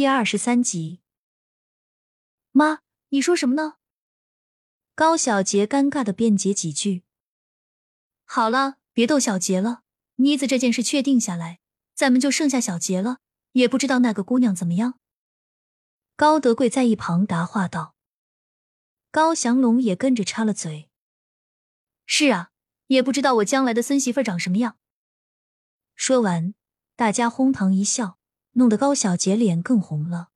[0.00, 1.02] 第二十三集，
[2.52, 3.74] 妈，你说什么呢？
[4.94, 7.02] 高小杰尴尬的辩解几句。
[8.24, 9.82] 好了，别逗小杰了。
[10.14, 11.60] 妮子这件事确定下来，
[11.92, 13.18] 咱们就剩下小杰了。
[13.52, 14.98] 也不知道那个姑娘怎么样。
[16.16, 17.94] 高德贵在一旁答话道。
[19.10, 20.88] 高祥龙也跟着插了嘴。
[22.06, 22.52] 是啊，
[22.86, 24.78] 也不知道我将来的孙媳妇长什么样。
[25.94, 26.54] 说完，
[26.96, 28.18] 大家哄堂一笑。
[28.52, 30.28] 弄得高小杰脸更红了。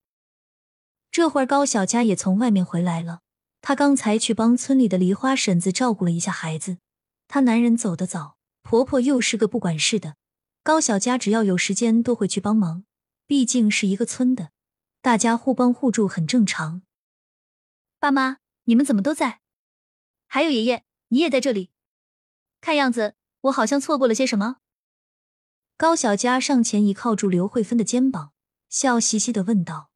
[1.11, 3.21] 这会儿高小佳也从外面回来了，
[3.61, 6.79] 她刚才去帮村里的梨花婶子照顾了一下孩子。
[7.29, 10.17] 她男人走得早，婆婆又是个不管事的，
[10.63, 12.85] 高小佳只要有时间都会去帮忙。
[13.27, 14.50] 毕竟是一个村的，
[15.00, 16.83] 大家互帮互助很正常。
[17.99, 19.41] 爸妈，你们怎么都在？
[20.27, 21.71] 还有爷爷，你也在这里？
[22.61, 24.57] 看样子我好像错过了些什么。
[25.77, 28.33] 高小佳上前一靠住刘慧芬的肩膀，
[28.69, 29.91] 笑嘻嘻的问道：“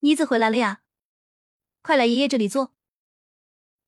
[0.00, 0.82] 妮子回来了呀，
[1.82, 2.74] 快来爷爷这里坐。”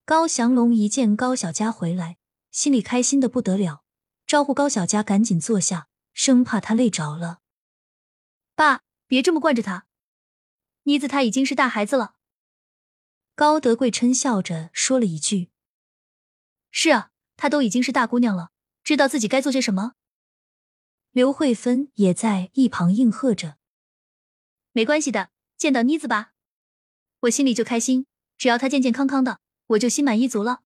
[0.06, 2.18] 高祥龙一见高小佳回来，
[2.52, 3.82] 心里开心的不得了，
[4.24, 7.40] 招呼高小佳赶紧坐下，生怕她累着了。
[8.54, 9.86] 爸，别这么惯着她，
[10.84, 12.14] 妮子她已经是大孩子了。
[13.34, 15.50] 高德贵嗔笑着说了一句
[16.70, 18.52] ：“是啊，她都已经是大姑娘了，
[18.84, 19.94] 知道自己该做些什么。”
[21.18, 23.56] 刘慧芬也在一旁应和着
[24.70, 26.32] ：“没关系的，见到妮子吧，
[27.22, 28.06] 我心里就开心。
[28.36, 30.60] 只要她健健康康的，我就心满意足了。”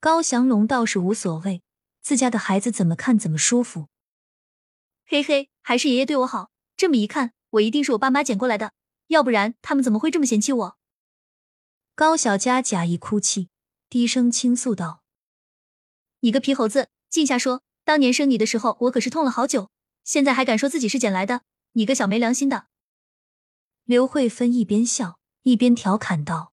[0.00, 1.62] 高祥龙倒是无所谓，
[2.00, 3.88] 自家的孩子怎么看怎么舒服。
[5.04, 6.50] 嘿嘿，还是爷爷对我好。
[6.74, 8.72] 这么一看，我一定是我爸妈捡过来的，
[9.08, 10.78] 要不然他们怎么会这么嫌弃我？
[11.94, 13.50] 高小佳假意哭泣，
[13.90, 15.02] 低声倾诉道
[16.20, 19.70] ：“你个皮猴子，静下说。”当年生你的时候，我可是痛了好久。
[20.02, 21.42] 现在还敢说自己是捡来的，
[21.74, 22.66] 你个小没良心的！
[23.84, 26.52] 刘慧芬一边笑一边调侃道。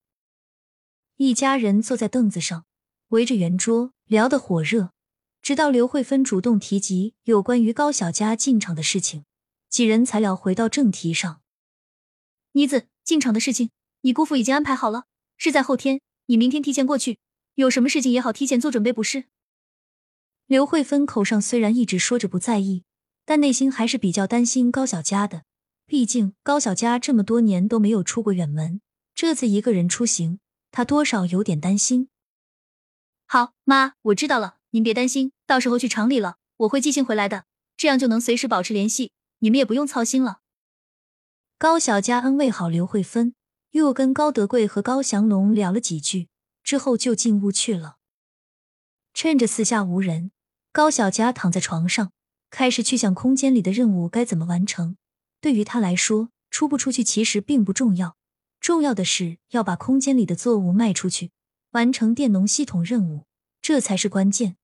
[1.15, 2.65] 一家人坐在凳子上，
[3.07, 4.91] 围着圆桌聊得火热，
[5.41, 9.25] 直到刘慧芬主动提及有关于高小佳进场的事情，
[9.69, 11.41] 几人才聊回到正题上。
[12.51, 15.05] 妮子，进场的事情，你姑父已经安排好了，
[15.37, 15.99] 是在后天。
[16.27, 17.17] 你明天提前过去，
[17.55, 19.25] 有什么事情也好提前做准备，不是？
[20.53, 22.83] 刘慧芬口上虽然一直说着不在意，
[23.25, 25.45] 但内心还是比较担心高小佳的。
[25.87, 28.79] 毕竟高小佳这么多年都没有出过远门，
[29.15, 32.07] 这次一个人出行，她多少有点担心。
[33.25, 40.41] 好，妈，我知道了，您别担心，到时候去厂里了，我会寄信回来的，这样就能随时保持联系，你们也不用操心了。
[41.57, 43.33] 高小佳安慰好刘慧芬，
[43.71, 46.29] 又跟高德贵和高祥龙聊了几句，
[46.61, 47.95] 之后就进屋去了。
[49.15, 50.29] 趁着四下无人，
[50.73, 52.11] 高小佳躺在床上，
[52.49, 54.97] 开始去想空间里的任务该怎么完成。
[55.39, 58.17] 对于他来说，出不出去其实并不重要，
[58.59, 61.29] 重要的是要把空间里的作物卖出去，
[61.73, 63.27] 完成佃农系统任务，
[63.61, 64.57] 这才是关键。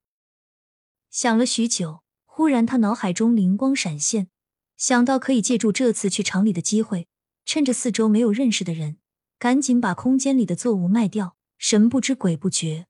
[1.12, 4.30] 想了许久，忽然他脑海中灵光闪现，
[4.78, 7.08] 想到可以借助这次去厂里的机会，
[7.46, 8.98] 趁着四周没有认识的人，
[9.38, 12.88] 赶紧把空间里的作物卖掉，神不知鬼不觉。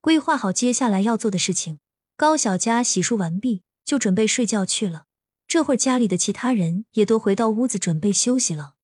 [0.00, 1.80] 规划好接下来要做的事情，
[2.16, 5.04] 高小佳洗漱完毕，就准备睡觉去了。
[5.46, 8.74] 这会儿家里的其他人也都回到屋子准备休息了。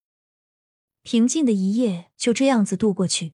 [1.03, 3.33] 平静的一夜就这样子度过去，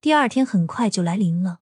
[0.00, 1.58] 第二天很快就来临了。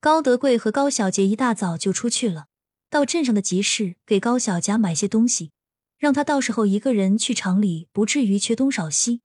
[0.00, 2.46] 高德贵和高小杰一大早就出去了，
[2.88, 5.50] 到镇上的集市给高小佳买些东西，
[5.98, 9.22] 让他到时候一个人去厂里不至于缺东少西。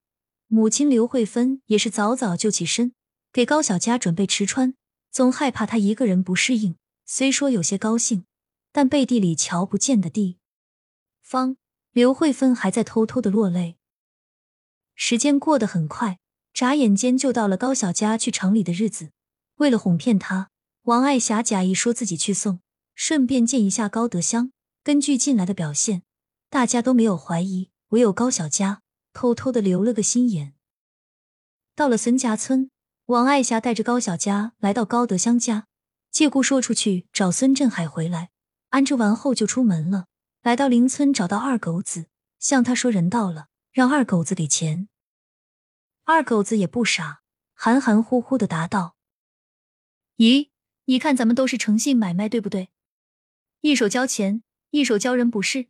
[0.47, 2.93] 母亲刘慧芬也是早早就起身，
[3.31, 4.73] 给高小佳准备吃穿。
[5.11, 8.25] 总害怕他一个人不适应，虽说有些高兴，
[8.71, 10.39] 但背地里瞧不见的地
[11.21, 11.57] 方，
[11.91, 13.77] 刘慧芬还在偷偷的落泪。
[14.95, 16.19] 时间过得很快，
[16.53, 19.11] 眨眼间就到了高小佳去厂里的日子。
[19.55, 20.49] 为了哄骗他，
[20.83, 22.59] 王爱霞假意说自己去送，
[22.95, 24.51] 顺便见一下高德香。
[24.83, 26.03] 根据近来的表现，
[26.49, 28.81] 大家都没有怀疑，唯有高小佳
[29.13, 30.53] 偷偷的留了个心眼。
[31.75, 32.71] 到了孙家村。
[33.07, 35.67] 王爱霞带着高小佳来到高德香家，
[36.15, 38.29] 借故说出去找孙振海回来，
[38.69, 40.07] 安置完后就出门了。
[40.41, 42.05] 来到邻村，找到二狗子，
[42.39, 44.87] 向他说人到了，让二狗子给钱。
[46.05, 47.21] 二狗子也不傻，
[47.53, 48.95] 含含糊糊的答道
[50.15, 50.51] ：“咦，
[50.85, 52.69] 你看咱们都是诚信买卖，对不对？
[53.59, 55.67] 一手交钱，一手交人，不是？”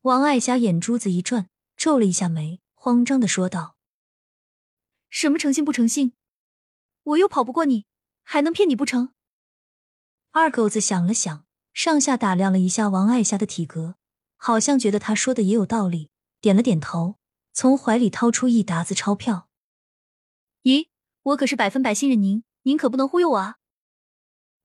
[0.00, 3.76] 王爱霞眼珠子一转，皱了一下眉，慌张的说道。
[5.10, 6.14] 什么诚信不诚信？
[7.02, 7.84] 我又跑不过你，
[8.22, 9.12] 还能骗你不成？
[10.30, 13.96] 二狗子想了想，上下打量了一下王爱霞的体格，
[14.36, 16.10] 好像觉得他说的也有道理，
[16.40, 17.16] 点了点头，
[17.52, 19.48] 从怀里掏出一沓子钞票。
[20.64, 20.88] 咦，
[21.22, 23.56] 我可是百分百信任您，您可不能忽悠我啊！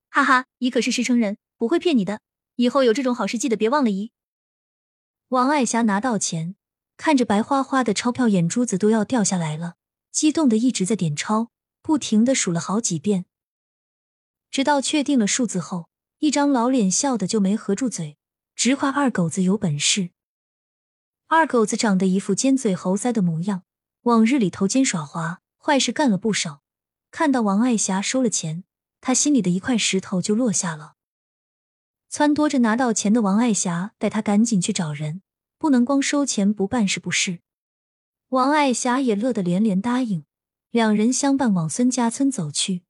[0.10, 2.20] 哈哈，姨可是实诚人，不会骗你的。
[2.56, 4.12] 以后有这种好事，记得别忘了姨。
[5.30, 6.56] 王爱霞拿到钱，
[6.98, 9.76] 看着白花花的钞票，眼珠子都要掉下来了，
[10.12, 11.50] 激动的一直在点钞，
[11.82, 13.26] 不停的数了好几遍，
[14.54, 15.90] 直到确定了数字后，
[16.20, 18.20] 一张老脸笑的就没合住嘴，
[18.54, 20.12] 直夸二狗子有本事。
[21.26, 23.64] 二狗子长得一副尖嘴猴腮的模样，
[24.04, 26.62] 往日里头奸耍滑，坏事干了不少。
[27.10, 28.64] 看到王爱霞收了钱，
[29.02, 30.94] 他心里的一块石头就落下了。
[32.12, 35.24] 撺掇着拿到钱的王爱霞带他赶紧去找人，
[35.58, 37.40] 不能光收钱不办事不是。
[38.30, 40.26] 王爱霞也乐得连连答应，
[40.70, 42.84] 两人相伴往孙家村走去。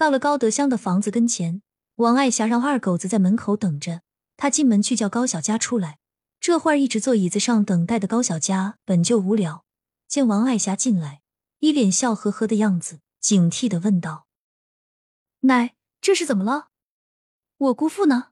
[0.00, 1.60] 到了高德香的房子跟前，
[1.96, 4.00] 王爱霞让二狗子在门口等着，
[4.38, 5.98] 他进门去叫高小佳出来。
[6.40, 9.66] 这会儿一直坐椅子上等待的高小佳本就无聊，
[10.08, 11.20] 见王爱霞进来，
[11.58, 14.26] 一脸笑呵呵的样子，警惕的问道
[15.40, 16.68] ：“奶，这是怎么了？”
[17.58, 18.28] 我姑父呢？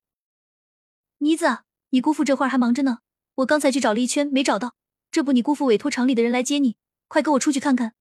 [1.19, 1.59] 妮子，
[1.91, 3.01] 你姑父这会儿还忙着呢。
[3.35, 4.77] 我刚才去找了一圈，没找到。
[5.11, 6.79] 这不，你姑父委托厂里的人来接你，
[7.09, 7.93] 快跟我出去看看。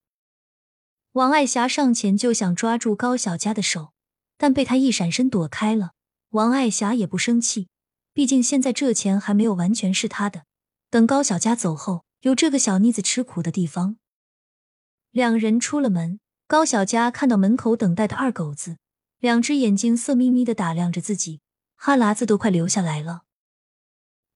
[1.18, 3.92] 王爱霞上前就想抓住高小佳的手，
[4.38, 5.94] 但被他一闪身躲开了。
[6.30, 7.70] 王爱霞也不生气，
[8.14, 10.44] 毕竟现在这钱还没有完全是他的。
[10.92, 13.98] 等高小佳走后，有这个小妮子吃苦的地方。
[15.10, 18.78] 两人出了门，高小佳看到门口等待的二狗子。
[19.18, 21.42] 两只眼睛色眯眯的打量着自己，
[21.76, 23.24] 哈喇子都快流下来了。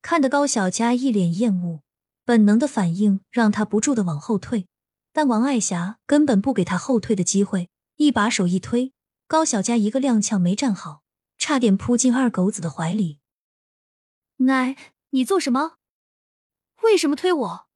[0.01, 1.81] 看得高小佳一脸厌恶，
[2.25, 4.65] 本能的反应让他不住的往后退，
[5.13, 8.93] 但王爱霞根本不给他后退的机会，一把手一推，
[9.27, 11.03] 高小佳一个踉跄没站好，
[11.37, 13.19] 差点扑进二狗子的怀里。
[14.37, 14.75] 奶，
[15.11, 15.77] 你做什么？
[16.83, 17.67] 为什么推我？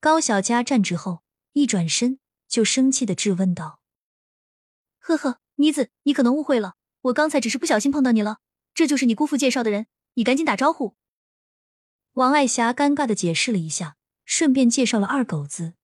[0.00, 3.80] 高小佳站直后，一转身就生气的质问道
[4.98, 8.40] ：“呵呵。”妮子，你可能误会了，我刚才只是不小心碰到你了。
[8.74, 10.96] 这就是你姑父介绍的人，你赶紧打招呼。
[12.12, 13.96] 王爱霞尴尬的解释了一下，
[14.26, 15.75] 顺便介绍了二狗子。